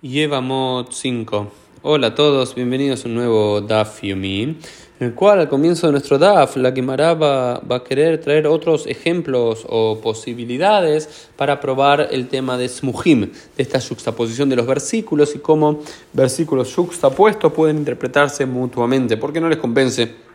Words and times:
Yevamot 0.00 0.92
5. 0.92 1.50
Hola 1.82 2.06
a 2.08 2.14
todos, 2.14 2.54
bienvenidos 2.54 3.04
a 3.04 3.08
un 3.08 3.16
nuevo 3.16 3.60
Daf 3.60 4.00
Yomi, 4.04 4.42
en 4.42 4.56
el 5.00 5.12
cual 5.14 5.40
al 5.40 5.48
comienzo 5.48 5.88
de 5.88 5.92
nuestro 5.92 6.18
Daf, 6.18 6.56
la 6.56 6.70
Gemara 6.70 7.14
va, 7.14 7.58
va, 7.58 7.76
a 7.76 7.82
querer 7.82 8.20
traer 8.20 8.46
otros 8.46 8.86
ejemplos 8.86 9.66
o 9.68 10.00
posibilidades 10.00 11.28
para 11.34 11.58
probar 11.58 12.10
el 12.12 12.28
tema 12.28 12.56
de 12.56 12.68
Smuhim, 12.68 13.22
de 13.22 13.32
esta 13.56 13.80
juxtaposición 13.80 14.48
de 14.48 14.54
los 14.54 14.68
versículos 14.68 15.34
y 15.34 15.40
cómo 15.40 15.80
versículos 16.12 16.72
juxtapuestos 16.72 17.52
pueden 17.52 17.78
interpretarse 17.78 18.46
mutuamente, 18.46 19.16
porque 19.16 19.40
no 19.40 19.48
les 19.48 19.58
convence 19.58 20.27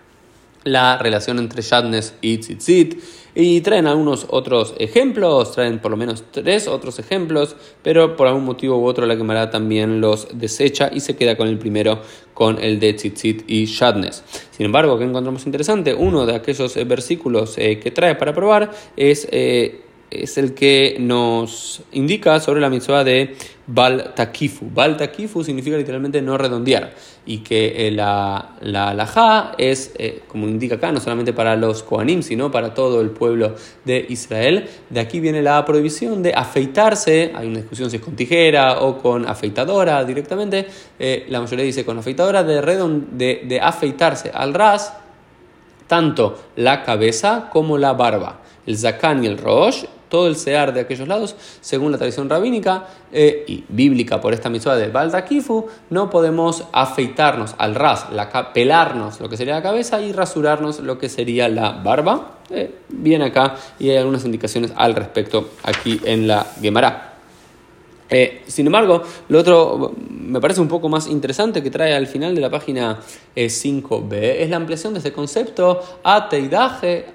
la 0.64 0.98
relación 0.98 1.40
entre 1.40 1.62
Shadnes 1.62 2.16
y 2.22 2.38
Tzitzit. 2.38 3.02
Y 3.36 3.62
traen 3.62 3.88
algunos 3.88 4.28
otros 4.30 4.76
ejemplos, 4.78 5.54
traen 5.54 5.80
por 5.80 5.90
lo 5.90 5.98
menos 5.98 6.24
tres 6.32 6.68
otros 6.68 7.00
ejemplos, 7.00 7.56
pero 7.82 8.16
por 8.16 8.28
algún 8.28 8.46
motivo 8.46 8.78
u 8.78 8.86
otro 8.86 9.08
la 9.08 9.18
quemará 9.18 9.50
también 9.50 10.02
los 10.02 10.28
desecha 10.34 10.92
y 10.94 11.00
se 11.00 11.16
queda 11.16 11.36
con 11.36 11.48
el 11.48 11.58
primero, 11.58 12.00
con 12.36 12.64
el 12.64 12.80
de 12.80 12.94
Tzitzit 12.94 13.44
y 13.50 13.66
Shadnes. 13.66 14.24
Sin 14.52 14.68
embargo, 14.68 15.00
¿qué 15.00 15.06
encontramos 15.06 15.48
interesante? 15.48 15.96
Uno 15.96 16.28
de 16.28 16.36
aquellos 16.36 16.76
versículos 16.88 17.58
eh, 17.58 17.80
que 17.80 17.90
trae 17.90 18.16
para 18.16 18.34
probar 18.34 18.72
es... 18.96 19.28
Eh, 19.32 19.83
es 20.22 20.38
el 20.38 20.54
que 20.54 20.98
nos 21.00 21.82
indica 21.92 22.40
sobre 22.40 22.62
la 22.62 22.70
mitzvah 22.70 23.04
de 23.04 23.36
Bal 23.66 24.14
Takifu. 24.14 25.44
Significa 25.44 25.78
literalmente 25.78 26.22
no 26.22 26.38
redondear 26.38 26.94
y 27.26 27.40
que 27.40 27.88
eh, 27.88 27.92
la, 27.92 28.58
la 28.62 29.56
es, 29.58 29.94
eh, 29.98 30.24
como 30.28 30.48
indica 30.48 30.76
acá, 30.76 30.92
no 30.92 31.00
solamente 31.00 31.34
para 31.34 31.56
los 31.56 31.84
Kohanim, 31.84 32.22
sino 32.22 32.52
para 32.52 32.74
todo 32.74 33.02
el 33.02 33.12
pueblo 33.12 33.56
de 33.86 34.06
Israel. 34.10 34.68
De 34.90 35.00
aquí 35.00 35.20
viene 35.20 35.42
la 35.42 35.64
prohibición 35.66 36.22
de 36.22 36.34
afeitarse, 36.34 37.32
hay 37.34 37.48
una 37.48 37.60
discusión 37.60 37.90
si 37.90 37.98
es 37.98 38.02
con 38.02 38.16
tijera 38.16 38.82
o 38.82 38.98
con 38.98 39.26
afeitadora 39.28 40.04
directamente, 40.04 40.68
eh, 41.00 41.26
la 41.30 41.40
mayoría 41.40 41.66
dice 41.66 41.86
con 41.86 41.98
afeitadora, 41.98 42.44
de, 42.44 42.62
de, 43.12 43.42
de 43.46 43.62
afeitarse 43.62 44.30
al 44.34 44.54
ras 44.54 44.94
tanto 45.88 46.40
la 46.56 46.84
cabeza 46.84 47.50
como 47.52 47.78
la 47.78 47.94
barba. 47.94 48.42
El 48.66 48.78
zakan 48.78 49.24
y 49.24 49.28
el 49.28 49.38
rosh 49.38 49.84
todo 50.14 50.28
el 50.28 50.36
sear 50.36 50.76
de 50.76 50.82
aquellos 50.82 51.08
lados, 51.08 51.36
según 51.60 51.92
la 51.92 51.98
tradición 51.98 52.30
rabínica 52.30 52.86
eh, 53.12 53.46
y 53.48 53.64
bíblica 53.68 54.22
por 54.22 54.32
esta 54.32 54.48
misma 54.48 54.76
de 54.76 54.90
Baldakifu, 54.90 55.66
no 55.90 56.12
podemos 56.12 56.66
afeitarnos 56.72 57.56
al 57.58 57.74
ras, 57.74 58.12
la, 58.12 58.54
pelarnos 58.54 59.20
lo 59.20 59.28
que 59.28 59.38
sería 59.38 59.56
la 59.56 59.64
cabeza 59.64 60.04
y 60.04 60.12
rasurarnos 60.12 60.82
lo 60.82 61.00
que 61.00 61.10
sería 61.10 61.50
la 61.50 61.72
barba. 61.72 62.38
Eh, 62.52 62.76
bien 62.90 63.24
acá 63.24 63.56
y 63.80 63.90
hay 63.90 63.98
algunas 63.98 64.24
indicaciones 64.24 64.72
al 64.76 64.94
respecto 64.94 65.50
aquí 65.64 66.00
en 66.04 66.28
la 66.28 66.46
Gemara. 66.62 67.16
Eh, 68.08 68.44
sin 68.46 68.68
embargo, 68.68 69.02
lo 69.30 69.40
otro 69.40 69.96
me 69.98 70.40
parece 70.40 70.62
un 70.62 70.68
poco 70.68 70.90
más 70.90 71.08
interesante 71.08 71.64
que 71.64 71.72
trae 71.72 71.96
al 71.96 72.06
final 72.06 72.36
de 72.36 72.42
la 72.42 72.52
página 72.52 73.00
5b 73.36 74.14
es 74.14 74.48
la 74.52 74.58
ampliación 74.58 74.94
de 74.94 75.00
ese 75.00 75.12
concepto 75.12 75.82
ateidaje, 76.04 77.08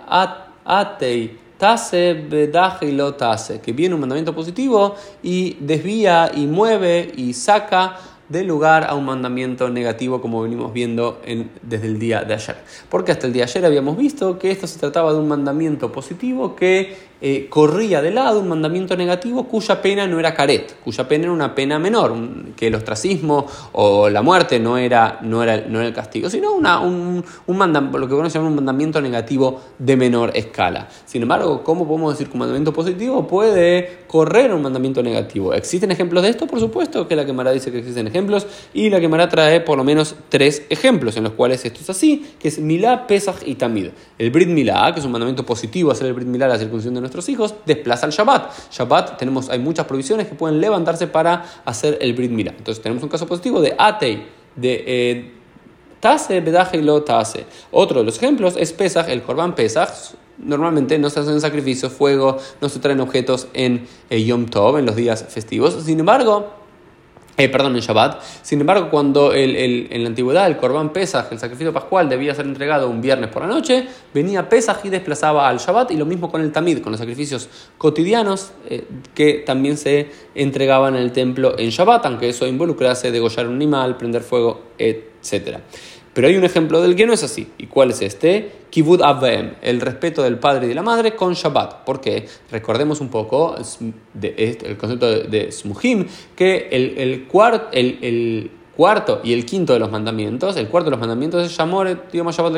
atei 0.64 1.46
Tase, 1.58 2.14
bedaje 2.14 2.86
y 2.86 2.92
lo 2.92 3.14
tase, 3.14 3.60
que 3.60 3.72
viene 3.72 3.94
un 3.94 4.00
mandamiento 4.00 4.34
positivo 4.34 4.94
y 5.22 5.56
desvía 5.60 6.30
y 6.32 6.46
mueve 6.46 7.12
y 7.16 7.32
saca 7.32 7.96
del 8.28 8.46
lugar 8.46 8.84
a 8.84 8.94
un 8.94 9.06
mandamiento 9.06 9.70
negativo 9.70 10.20
como 10.20 10.42
venimos 10.42 10.72
viendo 10.72 11.20
desde 11.62 11.86
el 11.86 11.98
día 11.98 12.22
de 12.22 12.34
ayer. 12.34 12.56
Porque 12.88 13.12
hasta 13.12 13.26
el 13.26 13.32
día 13.32 13.44
de 13.46 13.50
ayer 13.50 13.64
habíamos 13.64 13.96
visto 13.96 14.38
que 14.38 14.50
esto 14.50 14.66
se 14.66 14.78
trataba 14.78 15.12
de 15.12 15.18
un 15.18 15.28
mandamiento 15.28 15.90
positivo 15.90 16.54
que 16.54 17.07
eh, 17.20 17.46
corría 17.48 18.00
de 18.00 18.10
lado, 18.10 18.40
un 18.40 18.48
mandamiento 18.48 18.96
negativo 18.96 19.44
cuya 19.44 19.82
pena 19.82 20.06
no 20.06 20.18
era 20.20 20.34
caret, 20.34 20.76
cuya 20.84 21.08
pena 21.08 21.24
era 21.24 21.32
una 21.32 21.54
pena 21.54 21.78
menor, 21.78 22.14
que 22.56 22.68
el 22.68 22.74
ostracismo 22.74 23.46
o 23.72 24.08
la 24.08 24.22
muerte 24.22 24.58
no 24.58 24.78
era, 24.78 25.18
no 25.22 25.42
era, 25.42 25.64
no 25.68 25.78
era 25.80 25.88
el 25.88 25.94
castigo, 25.94 26.30
sino 26.30 26.52
una, 26.52 26.80
un, 26.80 27.24
un 27.46 27.58
lo 27.92 28.08
que 28.08 28.14
conocemos 28.14 28.48
un 28.48 28.54
mandamiento 28.54 29.00
negativo 29.00 29.60
de 29.78 29.96
menor 29.96 30.30
escala. 30.34 30.88
Sin 31.06 31.22
embargo, 31.22 31.62
¿cómo 31.64 31.86
podemos 31.86 32.12
decir 32.12 32.28
que 32.28 32.34
un 32.34 32.40
mandamiento 32.40 32.72
positivo 32.72 33.26
puede 33.26 33.98
correr 34.06 34.52
un 34.52 34.62
mandamiento 34.62 35.02
negativo? 35.02 35.52
¿Existen 35.52 35.90
ejemplos 35.90 36.22
de 36.22 36.30
esto? 36.30 36.46
Por 36.46 36.60
supuesto 36.60 37.06
que 37.08 37.16
la 37.16 37.26
quemara 37.26 37.50
dice 37.50 37.70
que 37.70 37.78
existen 37.78 38.06
ejemplos 38.06 38.46
y 38.72 38.90
la 38.90 39.00
Gemara 39.00 39.28
trae 39.28 39.60
por 39.60 39.76
lo 39.76 39.84
menos 39.84 40.14
tres 40.28 40.62
ejemplos 40.70 41.16
en 41.16 41.24
los 41.24 41.32
cuales 41.32 41.64
esto 41.64 41.80
es 41.80 41.90
así, 41.90 42.26
que 42.38 42.48
es 42.48 42.58
Milá, 42.58 43.06
Pesach 43.06 43.42
y 43.44 43.56
Tamid. 43.56 43.88
El 44.18 44.30
Brit 44.30 44.48
Milá, 44.48 44.92
que 44.92 45.00
es 45.00 45.06
un 45.06 45.12
mandamiento 45.12 45.44
positivo 45.44 45.90
hacer 45.90 46.06
el 46.06 46.14
Brit 46.14 46.28
Milá, 46.28 46.48
la 46.48 46.58
circuncisión 46.58 46.94
de 46.94 47.00
nuestros 47.08 47.28
hijos, 47.28 47.54
desplaza 47.66 48.06
el 48.06 48.12
Shabbat. 48.12 48.70
Shabbat 48.70 49.18
tenemos, 49.18 49.48
hay 49.48 49.58
muchas 49.58 49.86
provisiones 49.86 50.28
que 50.28 50.34
pueden 50.34 50.60
levantarse 50.60 51.06
para 51.06 51.44
hacer 51.64 51.98
el 52.00 52.12
Brit 52.12 52.30
Milá. 52.30 52.54
Entonces 52.56 52.82
tenemos 52.82 53.02
un 53.02 53.08
caso 53.08 53.26
positivo 53.26 53.60
de 53.60 53.74
Atei, 53.78 54.26
de... 54.54 54.84
Eh, 54.86 55.34
Tase, 56.00 56.40
Bedaje 56.40 56.80
Tase. 57.04 57.44
Otro 57.72 58.00
de 58.00 58.04
los 58.04 58.18
ejemplos 58.18 58.54
es 58.56 58.72
Pesach, 58.72 59.08
el 59.08 59.22
Korban 59.22 59.54
Pesach. 59.54 59.90
Normalmente 60.38 60.96
no 60.98 61.10
se 61.10 61.18
hacen 61.18 61.40
sacrificios, 61.40 61.92
fuego, 61.92 62.38
no 62.60 62.68
se 62.68 62.78
traen 62.78 63.00
objetos 63.00 63.48
en 63.52 63.88
eh, 64.08 64.22
Yom 64.22 64.46
Tov, 64.46 64.78
en 64.78 64.86
los 64.86 64.94
días 64.94 65.24
festivos. 65.28 65.76
Sin 65.84 65.98
embargo, 65.98 66.57
eh, 67.38 67.48
perdón, 67.48 67.76
en 67.76 67.82
Shabbat. 67.82 68.20
Sin 68.42 68.60
embargo, 68.60 68.90
cuando 68.90 69.32
en 69.32 70.02
la 70.02 70.08
antigüedad 70.08 70.48
el 70.48 70.56
Corban 70.56 70.92
Pesach, 70.92 71.26
el 71.30 71.38
sacrificio 71.38 71.72
pascual, 71.72 72.08
debía 72.08 72.34
ser 72.34 72.46
entregado 72.46 72.90
un 72.90 73.00
viernes 73.00 73.30
por 73.30 73.42
la 73.42 73.48
noche, 73.48 73.86
venía 74.12 74.48
Pesach 74.48 74.84
y 74.84 74.88
desplazaba 74.88 75.48
al 75.48 75.58
Shabbat, 75.58 75.92
y 75.92 75.96
lo 75.96 76.04
mismo 76.04 76.32
con 76.32 76.40
el 76.40 76.50
Tamid, 76.50 76.80
con 76.80 76.90
los 76.90 76.98
sacrificios 76.98 77.48
cotidianos 77.78 78.50
eh, 78.68 78.84
que 79.14 79.44
también 79.46 79.76
se 79.76 80.10
entregaban 80.34 80.96
en 80.96 81.02
el 81.02 81.12
templo 81.12 81.56
en 81.56 81.70
Shabbat, 81.70 82.06
aunque 82.06 82.28
eso 82.28 82.44
involucrase 82.44 83.12
degollar 83.12 83.46
un 83.46 83.54
animal, 83.54 83.96
prender 83.96 84.22
fuego, 84.22 84.62
etc. 84.76 85.58
Pero 86.18 86.26
hay 86.26 86.36
un 86.36 86.42
ejemplo 86.42 86.82
del 86.82 86.96
que 86.96 87.06
no 87.06 87.12
es 87.12 87.22
así. 87.22 87.46
¿Y 87.58 87.68
cuál 87.68 87.90
es 87.90 88.02
este? 88.02 88.50
Kibud 88.70 89.02
Avem, 89.02 89.52
el 89.62 89.80
respeto 89.80 90.24
del 90.24 90.36
padre 90.40 90.66
y 90.66 90.70
de 90.70 90.74
la 90.74 90.82
madre 90.82 91.14
con 91.14 91.34
Shabbat. 91.34 91.84
Porque 91.84 92.26
recordemos 92.50 93.00
un 93.00 93.08
poco 93.08 93.54
el 93.56 94.76
concepto 94.76 95.06
de, 95.06 95.52
Smuhim, 95.52 96.06
que 96.34 96.66
el, 96.72 96.98
el, 96.98 97.26
el, 97.72 97.98
el 98.02 98.50
cuarto 98.78 99.20
y 99.24 99.32
el 99.32 99.44
quinto 99.44 99.72
de 99.72 99.80
los 99.80 99.90
mandamientos. 99.90 100.56
El 100.56 100.68
cuarto 100.68 100.88
de 100.88 100.92
los 100.92 101.00
mandamientos 101.00 101.44
es 101.44 101.50
Shabbat 101.50 102.54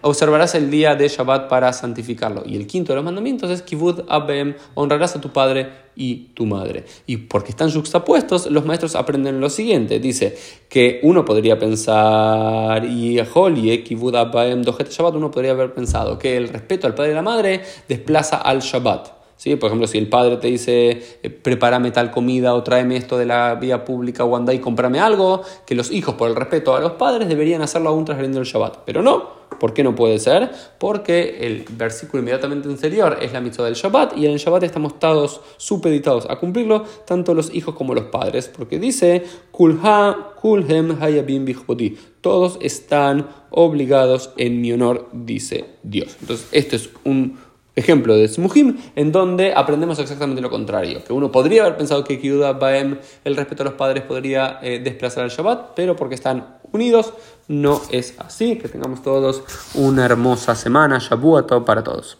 observarás 0.00 0.54
el 0.54 0.70
día 0.70 0.94
de 0.94 1.08
Shabbat 1.08 1.48
para 1.48 1.72
santificarlo. 1.72 2.44
Y 2.46 2.54
el 2.54 2.68
quinto 2.68 2.92
de 2.92 2.96
los 2.96 3.04
mandamientos 3.04 3.50
es 3.50 3.62
Kibud 3.62 4.02
Abem, 4.08 4.54
honrarás 4.74 5.16
a 5.16 5.20
tu 5.20 5.30
padre 5.30 5.68
y 5.96 6.28
tu 6.34 6.46
madre. 6.46 6.84
Y 7.08 7.16
porque 7.16 7.50
están 7.50 7.72
juxtapuestos, 7.72 8.52
los 8.52 8.64
maestros 8.64 8.94
aprenden 8.94 9.40
lo 9.40 9.50
siguiente. 9.50 9.98
Dice 9.98 10.38
que 10.68 11.00
uno 11.02 11.24
podría 11.24 11.58
pensar, 11.58 12.84
y 12.84 13.20
Kibud 13.82 14.14
Abem, 14.14 14.62
Shabbat, 14.62 15.16
uno 15.16 15.32
podría 15.32 15.50
haber 15.50 15.74
pensado 15.74 16.20
que 16.20 16.36
el 16.36 16.50
respeto 16.50 16.86
al 16.86 16.94
padre 16.94 17.10
y 17.10 17.14
la 17.14 17.22
madre 17.22 17.62
desplaza 17.88 18.36
al 18.36 18.60
Shabbat. 18.60 19.21
Por 19.50 19.66
ejemplo, 19.66 19.86
si 19.86 19.98
el 19.98 20.08
padre 20.08 20.36
te 20.36 20.48
dice, 20.48 21.02
eh, 21.22 21.30
prepárame 21.30 21.90
tal 21.90 22.10
comida 22.10 22.54
o 22.54 22.62
tráeme 22.62 22.96
esto 22.96 23.18
de 23.18 23.26
la 23.26 23.56
vía 23.56 23.84
pública 23.84 24.24
o 24.24 24.36
anda 24.36 24.54
y 24.54 24.60
cómprame 24.60 25.00
algo, 25.00 25.42
que 25.66 25.74
los 25.74 25.90
hijos, 25.90 26.14
por 26.14 26.30
el 26.30 26.36
respeto 26.36 26.76
a 26.76 26.80
los 26.80 26.92
padres, 26.92 27.28
deberían 27.28 27.60
hacerlo 27.60 27.90
aún 27.90 28.04
transgrediendo 28.04 28.40
el 28.40 28.46
Shabbat. 28.46 28.78
Pero 28.84 29.02
no. 29.02 29.42
¿Por 29.58 29.74
qué 29.74 29.84
no 29.84 29.94
puede 29.94 30.18
ser? 30.18 30.50
Porque 30.78 31.46
el 31.46 31.64
versículo 31.70 32.20
inmediatamente 32.20 32.68
anterior 32.68 33.18
es 33.20 33.32
la 33.32 33.40
mitzvah 33.40 33.66
del 33.66 33.74
Shabbat 33.74 34.16
y 34.16 34.26
en 34.26 34.32
el 34.32 34.38
Shabbat 34.38 34.64
estamos 34.64 34.98
todos 34.98 35.40
supeditados 35.56 36.26
a 36.28 36.36
cumplirlo, 36.36 36.84
tanto 37.04 37.34
los 37.34 37.54
hijos 37.54 37.74
como 37.74 37.94
los 37.94 38.06
padres, 38.06 38.48
porque 38.48 38.78
dice, 38.78 39.22
Kulha, 39.50 40.32
Kulhem, 40.40 41.00
Hayabim, 41.00 41.46
Todos 42.20 42.58
están 42.60 43.28
obligados 43.50 44.30
en 44.36 44.60
mi 44.60 44.72
honor, 44.72 45.08
dice 45.12 45.66
Dios. 45.82 46.16
Entonces, 46.20 46.48
este 46.50 46.76
es 46.76 46.90
un 47.04 47.38
ejemplo 47.74 48.14
de 48.16 48.28
Smuhim, 48.28 48.78
en 48.96 49.12
donde 49.12 49.54
aprendemos 49.54 49.98
exactamente 49.98 50.42
lo 50.42 50.50
contrario, 50.50 51.02
que 51.04 51.12
uno 51.12 51.32
podría 51.32 51.62
haber 51.62 51.76
pensado 51.76 52.04
que 52.04 52.20
Kiuda 52.20 52.52
Baem, 52.52 52.98
el 53.24 53.36
respeto 53.36 53.62
a 53.62 53.66
los 53.66 53.74
padres, 53.74 54.04
podría 54.04 54.58
eh, 54.62 54.80
desplazar 54.82 55.24
al 55.24 55.30
Shabbat, 55.30 55.74
pero 55.74 55.96
porque 55.96 56.14
están 56.14 56.58
unidos, 56.72 57.12
no 57.48 57.80
es 57.90 58.14
así. 58.18 58.56
Que 58.56 58.68
tengamos 58.68 59.02
todos 59.02 59.42
una 59.74 60.04
hermosa 60.04 60.54
semana, 60.54 60.98
Shabuato 60.98 61.64
para 61.64 61.82
todos. 61.82 62.16